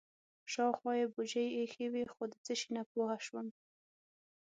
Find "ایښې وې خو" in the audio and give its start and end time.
1.57-2.23